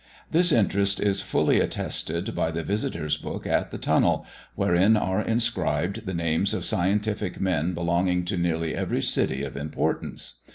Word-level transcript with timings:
This 0.31 0.51
interest 0.51 0.99
is 0.99 1.21
fully 1.21 1.59
attested 1.59 2.33
by 2.33 2.49
the 2.49 2.63
visitors' 2.63 3.17
book 3.17 3.45
at 3.45 3.69
the 3.69 3.77
Tunnel, 3.77 4.25
wherein 4.55 4.97
are 4.97 5.21
inscribed 5.21 6.07
the 6.07 6.13
names 6.15 6.55
of 6.55 6.65
scientific 6.65 7.39
men 7.39 7.75
belonging 7.75 8.25
to 8.25 8.35
nearly 8.35 8.75
every 8.75 9.03
city 9.03 9.43
of 9.43 9.55
importance. 9.55 10.39